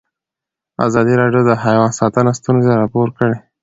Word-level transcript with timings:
ازادي 0.87 1.13
راډیو 1.21 1.41
د 1.45 1.51
حیوان 1.63 1.91
ساتنه 1.99 2.31
ستونزې 2.39 2.71
راپور 2.81 3.07
کړي. 3.17 3.37